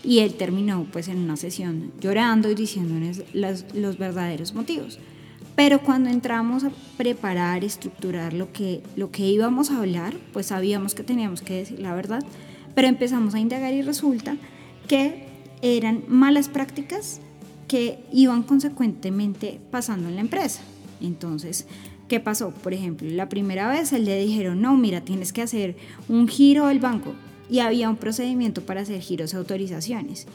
y 0.06 0.20
él 0.20 0.34
terminó 0.34 0.86
pues 0.92 1.08
en 1.08 1.18
una 1.18 1.36
sesión 1.36 1.92
llorando 2.00 2.48
y 2.48 2.54
diciéndonos 2.54 3.22
los 3.34 3.98
verdaderos 3.98 4.54
motivos. 4.54 5.00
Pero 5.56 5.80
cuando 5.80 6.10
entramos 6.10 6.62
a 6.64 6.70
preparar, 6.96 7.64
estructurar 7.64 8.32
lo 8.32 8.52
que, 8.52 8.82
lo 8.94 9.10
que 9.10 9.26
íbamos 9.26 9.70
a 9.70 9.78
hablar, 9.78 10.14
pues 10.32 10.46
sabíamos 10.46 10.94
que 10.94 11.02
teníamos 11.02 11.42
que 11.42 11.54
decir 11.54 11.80
la 11.80 11.94
verdad, 11.94 12.22
pero 12.74 12.86
empezamos 12.86 13.34
a 13.34 13.40
indagar 13.40 13.74
y 13.74 13.82
resulta 13.82 14.36
que 14.86 15.26
eran 15.60 16.04
malas 16.06 16.48
prácticas 16.48 17.20
que 17.66 17.98
iban 18.12 18.44
consecuentemente 18.44 19.60
pasando 19.72 20.08
en 20.08 20.14
la 20.14 20.20
empresa. 20.20 20.60
Entonces, 21.00 21.66
¿qué 22.06 22.20
pasó? 22.20 22.50
Por 22.50 22.74
ejemplo, 22.74 23.08
la 23.10 23.28
primera 23.28 23.68
vez 23.68 23.92
él 23.92 24.04
le 24.04 24.20
dijeron, 24.20 24.60
no, 24.60 24.76
mira, 24.76 25.00
tienes 25.00 25.32
que 25.32 25.42
hacer 25.42 25.76
un 26.08 26.28
giro 26.28 26.68
del 26.68 26.78
banco 26.78 27.14
y 27.48 27.60
había 27.60 27.88
un 27.88 27.96
procedimiento 27.96 28.62
para 28.62 28.80
hacer 28.82 29.00
giros 29.00 29.32
y 29.32 29.36
autorizaciones. 29.36 30.26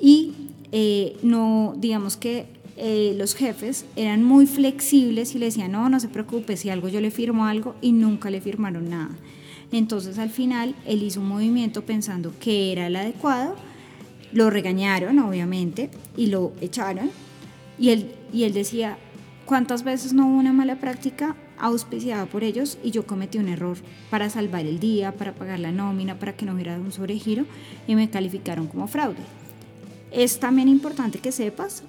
Y 0.00 0.32
eh, 0.72 1.16
no, 1.22 1.74
digamos 1.76 2.16
que 2.16 2.46
eh, 2.76 3.14
los 3.16 3.34
jefes 3.34 3.84
eran 3.96 4.24
muy 4.24 4.46
flexibles 4.46 5.34
y 5.34 5.38
le 5.38 5.46
decían, 5.46 5.72
no, 5.72 5.88
no 5.88 6.00
se 6.00 6.08
preocupe, 6.08 6.56
si 6.56 6.70
algo 6.70 6.88
yo 6.88 7.00
le 7.00 7.10
firmo 7.10 7.46
algo 7.46 7.74
y 7.80 7.92
nunca 7.92 8.30
le 8.30 8.40
firmaron 8.40 8.88
nada. 8.88 9.10
Entonces 9.70 10.18
al 10.18 10.30
final 10.30 10.74
él 10.86 11.02
hizo 11.02 11.20
un 11.20 11.28
movimiento 11.28 11.82
pensando 11.82 12.32
que 12.40 12.72
era 12.72 12.86
el 12.86 12.96
adecuado, 12.96 13.56
lo 14.32 14.50
regañaron 14.50 15.18
obviamente 15.18 15.90
y 16.16 16.26
lo 16.26 16.52
echaron 16.60 17.10
y 17.78 17.90
él, 17.90 18.12
y 18.32 18.44
él 18.44 18.52
decía, 18.52 18.98
¿cuántas 19.44 19.82
veces 19.82 20.12
no 20.12 20.26
hubo 20.26 20.38
una 20.38 20.52
mala 20.52 20.76
práctica 20.76 21.36
auspiciada 21.62 22.26
por 22.26 22.44
ellos 22.44 22.76
y 22.82 22.90
yo 22.90 23.06
cometí 23.06 23.38
un 23.38 23.48
error 23.48 23.78
para 24.10 24.28
salvar 24.28 24.66
el 24.66 24.80
día, 24.80 25.12
para 25.12 25.32
pagar 25.32 25.60
la 25.60 25.72
nómina, 25.72 26.18
para 26.18 26.34
que 26.34 26.44
no 26.44 26.54
hubiera 26.54 26.76
un 26.76 26.92
sobregiro 26.92 27.46
y 27.86 27.94
me 27.94 28.10
calificaron 28.10 28.66
como 28.66 28.88
fraude? 28.88 29.22
Es 30.10 30.40
también 30.40 30.68
importante 30.68 31.20
que 31.20 31.32
sepas 31.32 31.84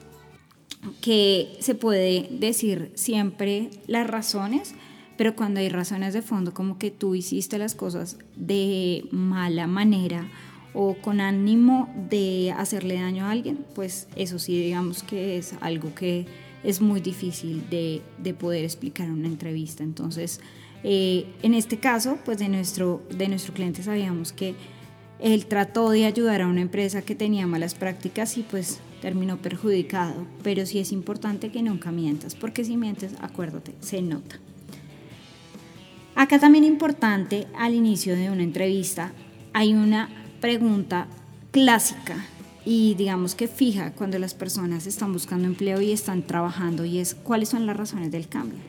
que 1.01 1.57
se 1.59 1.75
puede 1.75 2.29
decir 2.31 2.91
siempre 2.95 3.69
las 3.87 4.07
razones, 4.07 4.75
pero 5.17 5.35
cuando 5.35 5.59
hay 5.59 5.69
razones 5.69 6.13
de 6.13 6.21
fondo 6.21 6.53
como 6.53 6.77
que 6.77 6.91
tú 6.91 7.15
hiciste 7.15 7.57
las 7.57 7.75
cosas 7.75 8.17
de 8.35 9.05
mala 9.11 9.67
manera 9.67 10.29
o 10.73 10.95
con 10.95 11.19
ánimo 11.19 11.93
de 12.09 12.53
hacerle 12.55 12.95
daño 12.95 13.25
a 13.25 13.31
alguien, 13.31 13.65
pues 13.75 14.07
eso 14.15 14.39
sí 14.39 14.59
digamos 14.59 15.03
que 15.03 15.37
es 15.37 15.55
algo 15.61 15.93
que 15.95 16.25
es 16.63 16.81
muy 16.81 17.01
difícil 17.01 17.63
de, 17.69 18.01
poder 18.33 18.63
explicar 18.63 19.07
en 19.07 19.13
una 19.13 19.27
entrevista. 19.27 19.83
Entonces, 19.83 20.39
eh, 20.83 21.25
en 21.41 21.53
este 21.53 21.77
caso, 21.77 22.17
pues 22.25 22.39
de 22.39 22.49
nuestro, 22.49 23.03
de 23.09 23.27
nuestro 23.27 23.53
cliente 23.53 23.83
sabíamos 23.83 24.33
que 24.33 24.55
él 25.19 25.45
trató 25.45 25.89
de 25.89 26.05
ayudar 26.05 26.41
a 26.41 26.47
una 26.47 26.61
empresa 26.61 27.01
que 27.01 27.15
tenía 27.15 27.47
malas 27.47 27.75
prácticas 27.75 28.37
y 28.37 28.43
pues 28.43 28.79
terminó 29.01 29.37
perjudicado, 29.37 30.25
pero 30.43 30.65
sí 30.65 30.79
es 30.79 30.91
importante 30.91 31.49
que 31.51 31.61
nunca 31.61 31.91
mientas, 31.91 32.35
porque 32.35 32.63
si 32.63 32.77
mientes, 32.77 33.13
acuérdate, 33.21 33.73
se 33.79 34.01
nota. 34.01 34.39
Acá 36.15 36.39
también 36.39 36.63
importante 36.63 37.47
al 37.57 37.73
inicio 37.73 38.15
de 38.15 38.29
una 38.29 38.43
entrevista 38.43 39.13
hay 39.53 39.73
una 39.73 40.09
pregunta 40.41 41.07
clásica 41.51 42.25
y 42.65 42.95
digamos 42.95 43.35
que 43.35 43.47
fija 43.47 43.91
cuando 43.93 44.19
las 44.19 44.33
personas 44.33 44.87
están 44.87 45.13
buscando 45.13 45.47
empleo 45.47 45.81
y 45.81 45.91
están 45.91 46.23
trabajando 46.23 46.85
y 46.85 46.99
es 46.99 47.15
cuáles 47.15 47.49
son 47.49 47.65
las 47.65 47.77
razones 47.77 48.11
del 48.11 48.27
cambio. 48.27 48.59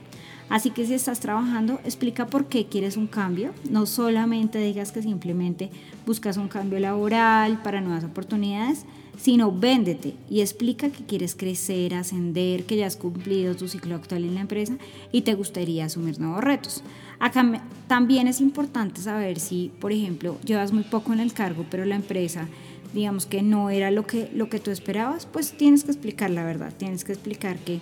Así 0.49 0.71
que 0.71 0.87
si 0.87 0.95
estás 0.95 1.21
trabajando, 1.21 1.81
explica 1.85 2.27
por 2.27 2.47
qué 2.47 2.67
quieres 2.67 2.97
un 2.97 3.07
cambio. 3.07 3.53
No 3.71 3.87
solamente 3.87 4.59
digas 4.59 4.93
que 4.93 5.03
simplemente 5.03 5.71
buscas 6.07 6.37
un 6.37 6.49
cambio 6.49 6.79
laboral 6.81 7.63
para 7.63 7.81
nuevas 7.81 8.05
oportunidades, 8.05 8.85
sino 9.17 9.53
véndete 9.53 10.15
y 10.29 10.41
explica 10.41 10.91
que 10.91 11.05
quieres 11.05 11.35
crecer, 11.35 11.95
ascender, 11.95 12.65
que 12.65 12.77
ya 12.77 12.87
has 12.87 12.97
cumplido 12.97 13.55
tu 13.55 13.69
ciclo 13.69 13.95
actual 13.95 14.25
en 14.25 14.35
la 14.35 14.41
empresa 14.43 14.77
y 15.13 15.23
te 15.23 15.35
gustaría 15.35 15.87
asumir 15.87 16.21
nuevos 16.21 16.43
retos. 16.43 16.83
Acá 17.21 17.63
también 17.87 18.29
es 18.29 18.41
importante 18.41 19.01
saber 19.01 19.39
si, 19.39 19.73
por 19.81 19.93
ejemplo, 19.93 20.37
llevas 20.45 20.73
muy 20.73 20.83
poco 20.83 21.13
en 21.13 21.21
el 21.21 21.33
cargo, 21.33 21.65
pero 21.71 21.85
la 21.85 21.95
empresa 21.95 22.49
digamos 22.95 23.27
que 23.27 23.43
no 23.43 23.71
era 23.71 23.91
lo 23.91 24.07
que, 24.07 24.31
lo 24.33 24.49
que 24.49 24.61
tú 24.61 24.71
esperabas, 24.71 25.27
pues 25.27 25.53
tienes 25.53 25.85
que 25.85 25.91
explicar 25.91 26.31
la 26.31 26.45
verdad, 26.45 26.73
tienes 26.77 27.05
que 27.05 27.13
explicar 27.13 27.59
que 27.59 27.81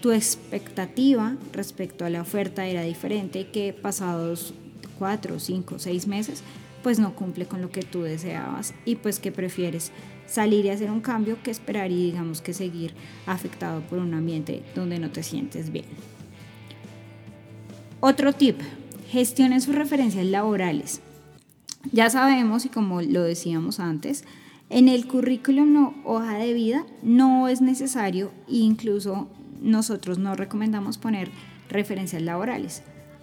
tu 0.00 0.10
expectativa 0.10 1.36
respecto 1.52 2.04
a 2.04 2.10
la 2.10 2.22
oferta 2.22 2.66
era 2.66 2.82
diferente 2.82 3.40
y 3.40 3.44
que 3.44 3.72
pasados 3.72 4.54
cuatro, 4.98 5.38
cinco, 5.38 5.78
seis 5.78 6.06
meses, 6.06 6.42
pues 6.82 6.98
no 6.98 7.14
cumple 7.14 7.46
con 7.46 7.62
lo 7.62 7.70
que 7.70 7.82
tú 7.82 8.02
deseabas 8.02 8.74
y 8.84 8.96
pues 8.96 9.18
que 9.18 9.32
prefieres 9.32 9.92
salir 10.26 10.64
y 10.64 10.70
hacer 10.70 10.90
un 10.90 11.00
cambio 11.00 11.42
que 11.42 11.50
esperar 11.50 11.90
y 11.90 11.96
digamos 11.96 12.40
que 12.40 12.54
seguir 12.54 12.94
afectado 13.26 13.80
por 13.82 13.98
un 13.98 14.14
ambiente 14.14 14.62
donde 14.74 14.98
no 14.98 15.10
te 15.10 15.22
sientes 15.22 15.70
bien. 15.70 15.86
Otro 18.00 18.32
tip, 18.32 18.60
gestione 19.10 19.60
sus 19.60 19.74
referencias 19.74 20.26
laborales. 20.26 21.00
Ya 21.92 22.08
sabemos 22.10 22.64
y 22.64 22.68
como 22.68 23.00
lo 23.02 23.22
decíamos 23.22 23.80
antes, 23.80 24.24
en 24.74 24.88
el 24.88 25.06
currículum 25.06 25.76
o 26.04 26.14
hoja 26.14 26.36
de 26.36 26.52
vida 26.52 26.84
no 27.04 27.46
es 27.46 27.60
necesario 27.60 28.32
e 28.48 28.56
incluso 28.56 29.28
nosotros 29.62 30.18
no 30.18 30.34
recomendamos 30.34 30.98
poner 30.98 31.30
referencias 31.68 32.20
laborales, 32.20 32.82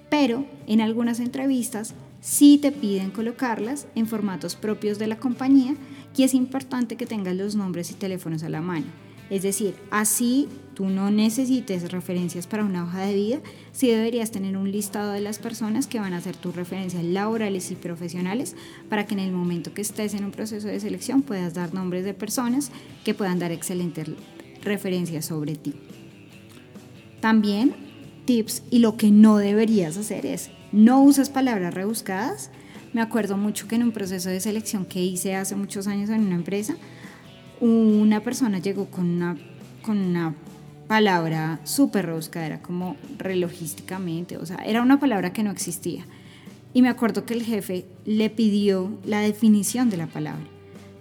pero 0.10 0.46
en 0.66 0.80
algunas 0.80 1.20
entrevistas 1.20 1.94
sí 2.22 2.58
te 2.58 2.72
piden 2.72 3.12
colocarlas 3.12 3.86
en 3.96 4.08
formatos 4.08 4.56
propios 4.56 4.98
de 4.98 5.08
la 5.08 5.18
compañía 5.18 5.76
y 6.16 6.24
es 6.24 6.34
importante 6.36 6.96
que 6.96 7.06
tengas 7.06 7.36
los 7.36 7.58
nombres 7.58 7.92
y 7.92 7.96
teléfonos 7.96 8.44
a 8.44 8.50
la 8.50 8.62
mano. 8.62 8.86
Es 9.32 9.44
decir, 9.44 9.76
así 9.92 10.50
tú 10.74 10.90
no 10.90 11.10
necesites 11.10 11.90
referencias 11.90 12.48
para 12.48 12.66
una 12.66 12.84
hoja 12.84 13.06
de 13.06 13.14
vida, 13.14 13.40
sí 13.72 13.88
deberías 13.88 14.30
tener 14.30 14.58
un 14.58 14.70
listado 14.70 15.14
de 15.14 15.22
las 15.22 15.40
personas 15.40 15.88
que 15.88 16.02
van 16.02 16.14
a 16.14 16.18
hacer 16.18 16.36
tus 16.36 16.54
referencias 16.54 17.02
laborales 17.06 17.72
y 17.72 17.76
profesionales 17.76 18.58
para 18.90 19.08
que 19.08 19.14
en 19.14 19.22
el 19.22 19.32
momento 19.32 19.74
que 19.74 19.82
estés 19.82 20.14
en 20.16 20.26
un 20.26 20.32
proceso 20.32 20.68
de 20.68 20.82
selección 20.82 21.22
puedas 21.22 21.54
dar 21.54 21.74
nombres 21.74 22.04
de 22.04 22.14
personas 22.14 22.72
que 23.06 23.14
puedan 23.14 23.40
dar 23.40 23.54
excelentes 23.54 24.10
referencias 24.64 25.26
sobre 25.26 25.56
ti. 25.56 25.76
También 27.22 27.74
tips 28.26 28.64
y 28.70 28.80
lo 28.80 28.98
que 28.98 29.12
no 29.12 29.38
deberías 29.38 29.96
hacer 29.96 30.26
es 30.26 30.52
no 30.74 31.02
uses 31.02 31.30
palabras 31.30 31.74
rebuscadas 31.74 32.52
me 32.94 33.02
acuerdo 33.02 33.38
mucho 33.38 33.68
que 33.68 33.76
en 33.76 33.84
un 33.84 33.92
proceso 33.94 34.30
de 34.30 34.42
selección 34.42 34.86
que 34.86 35.02
hice 35.02 35.36
hace 35.36 35.56
muchos 35.56 35.88
años 35.88 36.10
en 36.10 36.26
una 36.26 36.36
empresa, 36.36 36.76
una 37.62 38.22
persona 38.22 38.60
llegó 38.60 38.88
con 38.88 39.06
una, 39.06 39.38
con 39.82 39.98
una 39.98 40.36
palabra 40.88 41.62
súper 41.64 42.08
rebuscada, 42.08 42.46
era 42.48 42.62
como 42.62 42.98
relogísticamente, 43.18 44.38
o 44.38 44.46
sea, 44.46 44.58
era 44.58 44.82
una 44.82 45.00
palabra 45.00 45.32
que 45.32 45.44
no 45.44 45.52
existía. 45.52 46.06
Y 46.74 46.82
me 46.82 46.90
acuerdo 46.90 47.26
que 47.26 47.34
el 47.34 47.44
jefe 47.44 47.86
le 48.06 48.30
pidió 48.30 48.92
la 49.06 49.22
definición 49.22 49.90
de 49.90 49.98
la 49.98 50.08
palabra. 50.08 50.44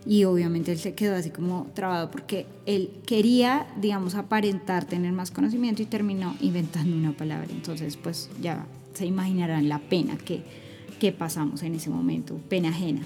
Y 0.06 0.24
obviamente 0.24 0.72
él 0.72 0.78
se 0.78 0.94
quedó 0.94 1.14
así 1.14 1.30
como 1.30 1.66
trabado 1.74 2.10
porque 2.10 2.46
él 2.66 2.90
quería, 3.06 3.66
digamos, 3.80 4.14
aparentar 4.14 4.84
tener 4.84 5.12
más 5.12 5.30
conocimiento 5.30 5.82
y 5.82 5.86
terminó 5.86 6.36
inventando 6.40 6.96
una 6.96 7.12
palabra. 7.12 7.48
Entonces, 7.50 7.96
pues 7.96 8.30
ya 8.40 8.66
se 8.94 9.06
imaginarán 9.06 9.68
la 9.68 9.78
pena 9.78 10.16
que, 10.16 10.42
qué 10.98 11.12
pasamos 11.12 11.62
en 11.62 11.74
ese 11.74 11.90
momento, 11.90 12.36
pena 12.48 12.70
ajena. 12.70 13.02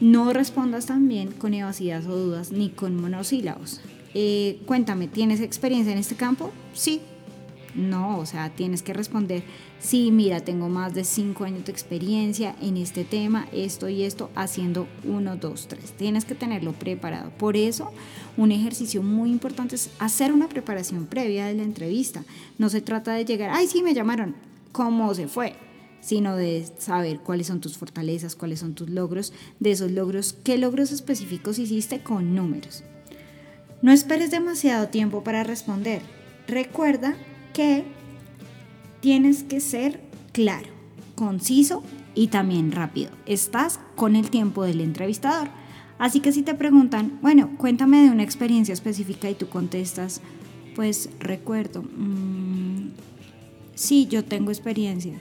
No 0.00 0.32
respondas 0.32 0.86
también 0.86 1.30
con 1.32 1.52
evasivas 1.52 2.06
o 2.06 2.16
dudas 2.16 2.52
ni 2.52 2.70
con 2.70 2.96
monosílabos. 2.96 3.80
Eh, 4.14 4.60
cuéntame, 4.64 5.08
¿tienes 5.08 5.40
experiencia 5.40 5.92
en 5.92 5.98
este 5.98 6.16
campo? 6.16 6.50
Sí. 6.72 7.00
No, 7.74 8.18
o 8.18 8.26
sea, 8.26 8.50
tienes 8.50 8.82
que 8.82 8.92
responder, 8.92 9.44
sí, 9.78 10.10
mira, 10.10 10.40
tengo 10.40 10.68
más 10.68 10.92
de 10.92 11.04
cinco 11.04 11.44
años 11.44 11.64
de 11.66 11.70
experiencia 11.70 12.56
en 12.60 12.76
este 12.76 13.04
tema, 13.04 13.46
esto 13.52 13.88
y 13.88 14.02
esto, 14.02 14.28
haciendo 14.34 14.88
uno, 15.04 15.36
dos, 15.36 15.68
tres. 15.68 15.92
Tienes 15.92 16.24
que 16.24 16.34
tenerlo 16.34 16.72
preparado. 16.72 17.30
Por 17.38 17.56
eso, 17.56 17.92
un 18.36 18.50
ejercicio 18.50 19.04
muy 19.04 19.30
importante 19.30 19.76
es 19.76 19.90
hacer 20.00 20.32
una 20.32 20.48
preparación 20.48 21.06
previa 21.06 21.46
de 21.46 21.54
la 21.54 21.62
entrevista. 21.62 22.24
No 22.58 22.70
se 22.70 22.80
trata 22.80 23.12
de 23.12 23.24
llegar, 23.24 23.50
ay, 23.54 23.68
sí, 23.68 23.82
me 23.82 23.94
llamaron, 23.94 24.34
¿cómo 24.72 25.14
se 25.14 25.28
fue? 25.28 25.54
Sino 26.00 26.36
de 26.36 26.66
saber 26.78 27.20
cuáles 27.20 27.46
son 27.46 27.60
tus 27.60 27.76
fortalezas, 27.76 28.36
cuáles 28.36 28.60
son 28.60 28.74
tus 28.74 28.90
logros, 28.90 29.32
de 29.58 29.70
esos 29.72 29.90
logros, 29.90 30.34
qué 30.44 30.58
logros 30.58 30.92
específicos 30.92 31.58
hiciste 31.58 32.02
con 32.02 32.34
números. 32.34 32.84
No 33.82 33.92
esperes 33.92 34.30
demasiado 34.30 34.88
tiempo 34.88 35.24
para 35.24 35.44
responder. 35.44 36.02
Recuerda 36.46 37.14
que 37.54 37.84
tienes 39.00 39.42
que 39.42 39.60
ser 39.60 40.00
claro, 40.32 40.68
conciso 41.14 41.82
y 42.14 42.28
también 42.28 42.72
rápido. 42.72 43.10
Estás 43.26 43.80
con 43.96 44.16
el 44.16 44.30
tiempo 44.30 44.64
del 44.64 44.80
entrevistador. 44.80 45.48
Así 45.98 46.20
que 46.20 46.32
si 46.32 46.42
te 46.42 46.54
preguntan, 46.54 47.18
bueno, 47.22 47.50
cuéntame 47.58 48.02
de 48.02 48.10
una 48.10 48.22
experiencia 48.22 48.72
específica 48.72 49.28
y 49.28 49.34
tú 49.34 49.48
contestas, 49.48 50.22
pues 50.74 51.10
recuerdo, 51.18 51.82
mm, 51.82 52.90
sí, 53.74 54.06
yo 54.06 54.24
tengo 54.24 54.50
experiencia. 54.50 55.20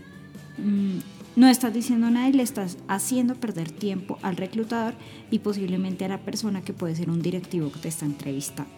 Mm, 0.60 1.00
no 1.36 1.48
estás 1.48 1.74
diciendo 1.74 2.10
nada 2.10 2.28
y 2.28 2.34
le 2.34 2.44
estás 2.44 2.78
haciendo 2.88 3.36
perder 3.36 3.72
tiempo 3.72 4.18
al 4.22 4.36
reclutador 4.36 4.94
y 5.32 5.40
posiblemente 5.40 6.06
a 6.06 6.10
la 6.10 6.20
persona 6.20 6.62
que 6.62 6.74
puede 6.74 6.96
ser 6.96 7.10
un 7.10 7.22
directivo 7.22 7.72
que 7.72 7.80
te 7.80 7.88
está 7.88 8.06
entrevistando. 8.06 8.72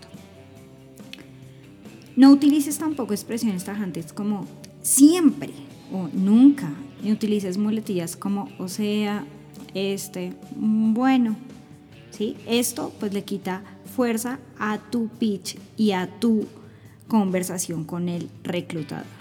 No 2.16 2.32
utilices 2.32 2.78
tampoco 2.78 3.14
expresiones 3.14 3.64
tajantes 3.64 4.14
como 4.14 4.46
siempre 4.82 5.50
o 5.92 6.10
nunca. 6.14 6.72
Y 7.04 7.12
utilices 7.12 7.58
muletillas 7.58 8.16
como 8.16 8.48
o 8.60 8.68
sea, 8.68 9.26
este, 9.74 10.34
bueno. 10.56 11.36
¿sí? 12.12 12.38
Esto 12.46 12.94
pues 13.00 13.12
le 13.14 13.24
quita 13.24 13.64
fuerza 13.96 14.40
a 14.60 14.78
tu 14.78 15.08
pitch 15.08 15.58
y 15.78 15.94
a 15.94 16.20
tu 16.20 16.46
conversación 17.08 17.86
con 17.86 18.08
el 18.08 18.30
reclutador 18.44 19.21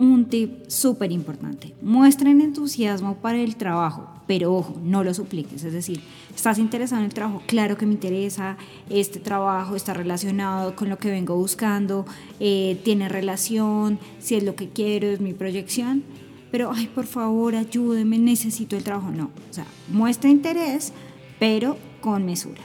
un 0.00 0.24
tip 0.24 0.66
súper 0.68 1.12
importante. 1.12 1.74
Muestren 1.82 2.40
entusiasmo 2.40 3.16
para 3.16 3.38
el 3.38 3.56
trabajo, 3.56 4.08
pero 4.26 4.54
ojo, 4.54 4.80
no 4.82 5.04
lo 5.04 5.12
supliques. 5.12 5.62
Es 5.62 5.74
decir, 5.74 6.00
¿estás 6.34 6.58
interesado 6.58 7.02
en 7.02 7.06
el 7.06 7.12
trabajo? 7.12 7.42
Claro 7.46 7.76
que 7.76 7.84
me 7.84 7.92
interesa. 7.92 8.56
Este 8.88 9.20
trabajo 9.20 9.76
está 9.76 9.92
relacionado 9.92 10.74
con 10.74 10.88
lo 10.88 10.96
que 10.96 11.10
vengo 11.10 11.36
buscando, 11.36 12.06
eh, 12.40 12.80
tiene 12.82 13.10
relación, 13.10 13.98
si 14.20 14.36
es 14.36 14.42
lo 14.42 14.56
que 14.56 14.70
quiero, 14.70 15.06
es 15.06 15.20
mi 15.20 15.34
proyección. 15.34 16.02
Pero, 16.50 16.72
ay, 16.74 16.86
por 16.86 17.06
favor, 17.06 17.54
ayúdeme, 17.54 18.18
necesito 18.18 18.76
el 18.76 18.82
trabajo. 18.82 19.10
No, 19.10 19.30
o 19.50 19.52
sea, 19.52 19.66
muestra 19.90 20.30
interés, 20.30 20.94
pero 21.38 21.76
con 22.00 22.24
mesura. 22.24 22.62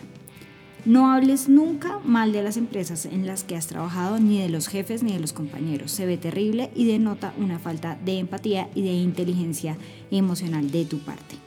No 0.85 1.11
hables 1.11 1.49
nunca 1.49 1.99
mal 2.03 2.31
de 2.31 2.43
las 2.43 2.57
empresas 2.57 3.07
en 3.07 3.25
las 3.25 3.43
que 3.43 3.55
has 3.55 3.65
trabajado, 3.65 4.19
ni 4.19 4.39
de 4.39 4.49
los 4.49 4.67
jefes 4.67 5.01
ni 5.01 5.13
de 5.13 5.19
los 5.19 5.33
compañeros. 5.33 5.91
Se 5.91 6.05
ve 6.05 6.17
terrible 6.17 6.69
y 6.75 6.85
denota 6.85 7.33
una 7.39 7.57
falta 7.57 7.97
de 8.05 8.19
empatía 8.19 8.69
y 8.75 8.83
de 8.83 8.93
inteligencia 8.93 9.77
emocional 10.11 10.69
de 10.69 10.85
tu 10.85 10.99
parte. 10.99 11.37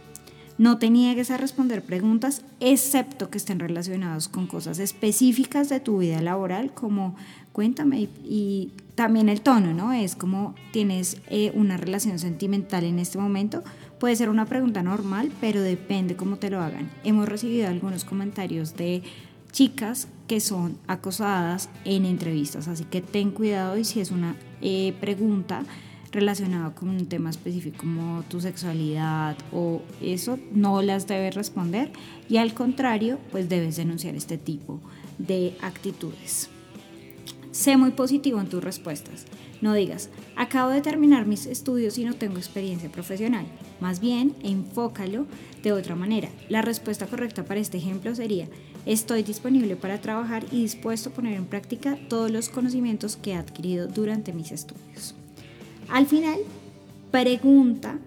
No 0.59 0.78
te 0.78 0.90
niegues 0.90 1.30
a 1.30 1.37
responder 1.37 1.85
preguntas, 1.85 2.42
excepto 2.59 3.30
que 3.30 3.38
estén 3.38 3.61
relacionadas 3.61 4.26
con 4.26 4.49
cosas 4.49 4.80
específicas 4.80 5.68
de 5.68 5.78
tu 5.78 5.99
vida 5.99 6.21
laboral, 6.21 6.73
como 6.75 7.14
cuéntame, 7.52 8.09
y, 8.25 8.73
también 8.97 9.28
el 9.28 9.40
tono, 9.40 9.73
¿no? 9.73 9.92
Es 9.92 10.16
como 10.16 10.57
tienes 10.73 11.18
eh, 11.28 11.52
una 11.54 11.76
relación 11.76 12.18
sentimental 12.18 12.83
en 12.83 12.99
este 12.99 13.18
momento. 13.18 13.62
Puede 14.00 14.16
ser 14.16 14.28
una 14.28 14.47
pregunta 14.47 14.83
normal, 14.83 15.30
pero 15.40 15.62
depende 15.62 16.16
cómo 16.16 16.38
te 16.38 16.50
lo 16.50 16.61
hagan. 16.61 16.90
Hemos 17.04 17.28
recibido 17.28 17.68
algunos 17.68 18.04
comentarios 18.04 18.76
de 18.76 19.04
chicas 19.52 20.09
que 20.26 20.40
son 20.40 20.78
acosadas 20.87 21.69
en 21.85 22.05
entrevistas. 22.05 22.69
Así 22.69 22.85
que 22.85 23.00
ten 23.00 23.31
cuidado 23.31 23.78
y 23.78 23.85
si 23.85 24.00
es 24.00 24.11
una 24.11 24.37
eh, 24.61 24.95
pregunta 25.00 25.64
relacionada 26.12 26.75
con 26.75 26.88
un 26.88 27.07
tema 27.07 27.31
específico 27.31 27.78
como 27.78 28.23
tu 28.28 28.40
sexualidad 28.40 29.37
o 29.52 29.83
eso, 30.00 30.38
no 30.52 30.83
las 30.83 31.07
debes 31.07 31.35
responder 31.35 31.93
y 32.28 32.38
al 32.38 32.55
contrario, 32.55 33.19
pues 33.31 33.49
debes 33.49 33.76
denunciar 33.76 34.14
este 34.14 34.38
tipo 34.38 34.81
de 35.19 35.57
actitudes. 35.61 36.50
Sé 37.50 37.76
muy 37.76 37.90
positivo 37.90 38.40
en 38.40 38.49
tus 38.49 38.62
respuestas. 38.62 39.26
No 39.61 39.75
digas, 39.75 40.11
acabo 40.37 40.71
de 40.71 40.81
terminar 40.81 41.26
mis 41.26 41.47
estudios 41.47 41.99
y 41.99 42.05
no 42.05 42.14
tengo 42.14 42.37
experiencia 42.37 42.93
profesional. 42.93 43.47
Más 43.81 43.99
bien, 43.99 44.37
enfócalo 44.45 45.26
de 45.62 45.73
otra 45.73 45.97
manera. 45.97 46.28
La 46.49 46.62
respuesta 46.62 47.07
correcta 47.07 47.45
para 47.45 47.59
este 47.59 47.78
ejemplo 47.78 48.14
sería, 48.14 48.47
estoy 48.88 49.23
disponible 49.23 49.76
para 49.76 50.00
trabajar 50.00 50.47
y 50.50 50.62
dispuesto 50.62 51.11
a 51.11 51.12
poner 51.12 51.35
en 51.35 51.45
práctica 51.45 51.99
todos 52.09 52.30
los 52.30 52.49
conocimientos 52.49 53.16
que 53.16 53.33
he 53.33 53.35
adquirido 53.35 53.87
durante 53.87 54.33
mis 54.33 54.50
estudios. 54.50 55.14
Al 55.90 56.07
final, 56.07 56.38
pregunta 57.11 57.98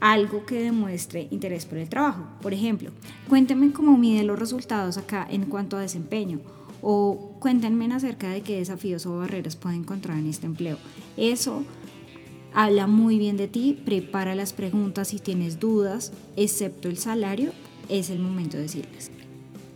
algo 0.00 0.46
que 0.46 0.62
demuestre 0.62 1.28
interés 1.30 1.66
por 1.66 1.76
el 1.76 1.88
trabajo. 1.88 2.24
Por 2.40 2.54
ejemplo, 2.54 2.90
cuéntenme 3.28 3.72
cómo 3.72 3.98
mide 3.98 4.24
los 4.24 4.38
resultados 4.38 4.96
acá 4.96 5.26
en 5.30 5.44
cuanto 5.44 5.76
a 5.76 5.80
desempeño 5.80 6.40
o 6.80 7.34
cuéntenme 7.38 7.92
acerca 7.92 8.30
de 8.30 8.40
qué 8.40 8.56
desafíos 8.56 9.04
o 9.04 9.18
barreras 9.18 9.56
pueden 9.56 9.80
encontrar 9.80 10.16
en 10.16 10.28
este 10.28 10.46
empleo. 10.46 10.78
Eso 11.18 11.64
habla 12.54 12.86
muy 12.86 13.18
bien 13.18 13.36
de 13.36 13.48
ti, 13.48 13.78
prepara 13.84 14.34
las 14.34 14.54
preguntas 14.54 15.08
si 15.08 15.18
tienes 15.18 15.60
dudas, 15.60 16.12
excepto 16.36 16.88
el 16.88 16.96
salario, 16.96 17.52
es 17.90 18.08
el 18.08 18.18
momento 18.18 18.56
de 18.56 18.62
decirles. 18.62 19.10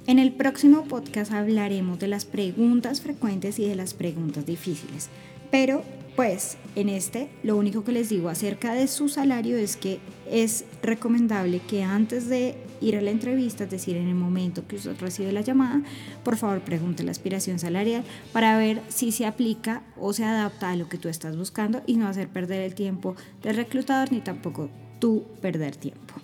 En 0.04 0.18
el 0.18 0.32
próximo 0.32 0.82
podcast 0.84 1.30
hablaremos 1.30 2.00
de 2.00 2.08
las 2.08 2.24
preguntas 2.24 3.00
frecuentes 3.00 3.60
y 3.60 3.68
de 3.68 3.76
las 3.76 3.94
preguntas 3.94 4.44
difíciles, 4.44 5.08
pero 5.52 5.84
pues 6.16 6.56
en 6.74 6.88
este 6.88 7.30
lo 7.44 7.56
único 7.56 7.84
que 7.84 7.92
les 7.92 8.08
digo 8.08 8.28
acerca 8.28 8.74
de 8.74 8.88
su 8.88 9.08
salario 9.08 9.56
es 9.56 9.76
que 9.76 10.00
es 10.28 10.64
recomendable 10.82 11.60
que 11.60 11.84
antes 11.84 12.28
de 12.28 12.56
ir 12.80 12.96
a 12.96 13.00
la 13.00 13.12
entrevista, 13.12 13.62
es 13.62 13.70
decir, 13.70 13.96
en 13.96 14.08
el 14.08 14.16
momento 14.16 14.66
que 14.66 14.74
usted 14.74 14.98
recibe 14.98 15.30
la 15.30 15.40
llamada, 15.40 15.82
por 16.24 16.36
favor 16.36 16.62
pregunte 16.62 17.04
la 17.04 17.12
aspiración 17.12 17.60
salarial 17.60 18.02
para 18.32 18.58
ver 18.58 18.82
si 18.88 19.12
se 19.12 19.24
aplica 19.24 19.84
o 19.96 20.12
se 20.12 20.24
adapta 20.24 20.70
a 20.70 20.76
lo 20.76 20.88
que 20.88 20.98
tú 20.98 21.08
estás 21.08 21.36
buscando 21.36 21.80
y 21.86 21.96
no 21.96 22.08
hacer 22.08 22.28
perder 22.28 22.62
el 22.62 22.74
tiempo 22.74 23.14
del 23.40 23.54
reclutador 23.54 24.10
ni 24.10 24.20
tampoco 24.20 24.68
tú 24.98 25.24
perder 25.40 25.76
tiempo. 25.76 26.14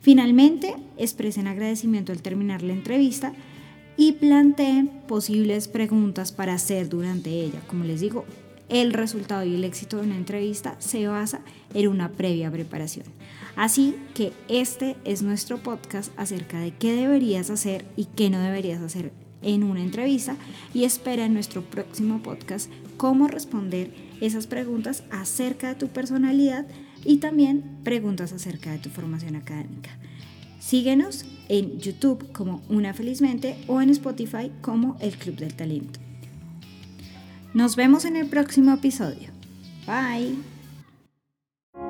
Finalmente, 0.00 0.74
expresen 0.96 1.46
agradecimiento 1.46 2.12
al 2.12 2.22
terminar 2.22 2.62
la 2.62 2.72
entrevista 2.72 3.32
y 3.96 4.12
planteen 4.12 4.88
posibles 5.08 5.66
preguntas 5.66 6.32
para 6.32 6.54
hacer 6.54 6.88
durante 6.88 7.30
ella. 7.30 7.60
Como 7.66 7.84
les 7.84 8.00
digo, 8.00 8.24
el 8.68 8.92
resultado 8.92 9.44
y 9.44 9.54
el 9.54 9.64
éxito 9.64 9.96
de 9.96 10.04
una 10.04 10.16
entrevista 10.16 10.76
se 10.78 11.06
basa 11.08 11.40
en 11.74 11.88
una 11.88 12.10
previa 12.10 12.50
preparación. 12.50 13.06
Así 13.56 13.96
que 14.14 14.32
este 14.48 14.96
es 15.04 15.22
nuestro 15.22 15.58
podcast 15.58 16.12
acerca 16.16 16.60
de 16.60 16.72
qué 16.72 16.92
deberías 16.92 17.50
hacer 17.50 17.84
y 17.96 18.04
qué 18.04 18.30
no 18.30 18.40
deberías 18.40 18.80
hacer 18.80 19.12
en 19.42 19.64
una 19.64 19.82
entrevista 19.82 20.36
y 20.74 20.84
espera 20.84 21.24
en 21.24 21.34
nuestro 21.34 21.62
próximo 21.62 22.22
podcast 22.22 22.70
cómo 22.96 23.26
responder 23.26 23.90
esas 24.20 24.46
preguntas 24.46 25.02
acerca 25.10 25.68
de 25.68 25.74
tu 25.74 25.88
personalidad 25.88 26.66
y 27.08 27.16
también 27.16 27.78
preguntas 27.84 28.34
acerca 28.34 28.70
de 28.70 28.78
tu 28.78 28.90
formación 28.90 29.34
académica. 29.34 29.88
Síguenos 30.60 31.24
en 31.48 31.80
YouTube 31.80 32.30
como 32.32 32.60
Una 32.68 32.92
Felizmente 32.92 33.56
o 33.66 33.80
en 33.80 33.88
Spotify 33.88 34.52
como 34.60 34.98
El 35.00 35.16
Club 35.16 35.36
del 35.36 35.54
Talento. 35.54 35.98
Nos 37.54 37.76
vemos 37.76 38.04
en 38.04 38.16
el 38.16 38.28
próximo 38.28 38.74
episodio. 38.74 39.30
Bye. 39.86 40.36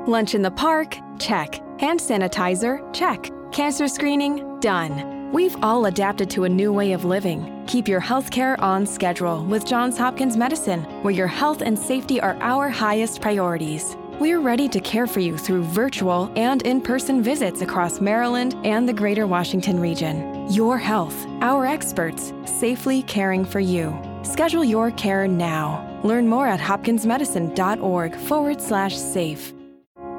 Lunch 0.06 0.36
in 0.36 0.42
the 0.42 0.52
park? 0.52 0.96
Check. 1.18 1.60
Hand 1.80 1.98
sanitizer? 2.00 2.80
Check. 2.92 3.32
Cancer 3.50 3.88
screening? 3.88 4.60
Done. 4.60 5.32
We've 5.32 5.56
all 5.64 5.86
adapted 5.86 6.30
to 6.30 6.44
a 6.44 6.48
new 6.48 6.72
way 6.72 6.92
of 6.92 7.04
living. 7.04 7.64
Keep 7.66 7.88
your 7.88 8.00
healthcare 8.00 8.56
on 8.60 8.86
schedule 8.86 9.44
with 9.44 9.66
Johns 9.66 9.98
Hopkins 9.98 10.36
Medicine, 10.36 10.84
where 11.02 11.12
your 11.12 11.26
health 11.26 11.60
and 11.60 11.76
safety 11.76 12.20
are 12.20 12.38
our 12.40 12.68
highest 12.70 13.20
priorities. 13.20 13.96
We're 14.20 14.40
ready 14.40 14.68
to 14.70 14.80
care 14.80 15.06
for 15.06 15.20
you 15.20 15.38
through 15.38 15.62
virtual 15.62 16.32
and 16.34 16.62
in 16.62 16.80
person 16.80 17.22
visits 17.22 17.60
across 17.60 18.00
Maryland 18.00 18.56
and 18.64 18.88
the 18.88 18.92
greater 18.92 19.28
Washington 19.28 19.78
region. 19.78 20.50
Your 20.50 20.76
health, 20.76 21.14
our 21.40 21.66
experts, 21.66 22.32
safely 22.44 23.04
caring 23.04 23.44
for 23.44 23.60
you. 23.60 23.96
Schedule 24.24 24.64
your 24.64 24.90
care 24.90 25.28
now. 25.28 26.00
Learn 26.02 26.26
more 26.26 26.48
at 26.48 26.58
hopkinsmedicine.org 26.58 28.16
forward 28.16 28.60
slash 28.60 28.96
safe. 28.96 29.54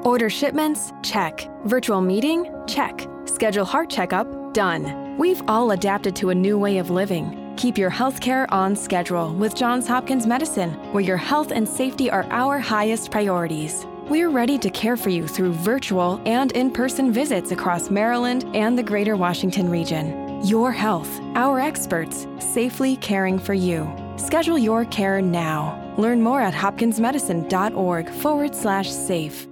Order 0.02 0.30
shipments? 0.30 0.94
Check. 1.02 1.46
Virtual 1.66 2.00
meeting? 2.00 2.50
Check. 2.66 3.06
Schedule 3.26 3.66
heart 3.66 3.90
checkup? 3.90 4.54
Done. 4.54 5.18
We've 5.18 5.42
all 5.46 5.72
adapted 5.72 6.16
to 6.16 6.30
a 6.30 6.34
new 6.34 6.58
way 6.58 6.78
of 6.78 6.88
living. 6.88 7.39
Keep 7.60 7.76
your 7.76 7.90
healthcare 7.90 8.46
on 8.48 8.74
schedule 8.74 9.34
with 9.34 9.54
Johns 9.54 9.86
Hopkins 9.86 10.26
Medicine, 10.26 10.70
where 10.94 11.02
your 11.02 11.18
health 11.18 11.52
and 11.52 11.68
safety 11.68 12.10
are 12.10 12.24
our 12.30 12.58
highest 12.58 13.10
priorities. 13.10 13.84
We're 14.08 14.30
ready 14.30 14.56
to 14.56 14.70
care 14.70 14.96
for 14.96 15.10
you 15.10 15.28
through 15.28 15.52
virtual 15.52 16.22
and 16.24 16.52
in 16.52 16.70
person 16.70 17.12
visits 17.12 17.50
across 17.50 17.90
Maryland 17.90 18.46
and 18.54 18.78
the 18.78 18.82
greater 18.82 19.14
Washington 19.14 19.68
region. 19.68 20.42
Your 20.42 20.72
health, 20.72 21.20
our 21.34 21.60
experts, 21.60 22.26
safely 22.38 22.96
caring 22.96 23.38
for 23.38 23.52
you. 23.52 23.86
Schedule 24.16 24.58
your 24.58 24.86
care 24.86 25.20
now. 25.20 25.94
Learn 25.98 26.22
more 26.22 26.40
at 26.40 26.54
hopkinsmedicine.org 26.54 28.08
forward 28.08 28.54
slash 28.54 28.90
safe. 28.90 29.49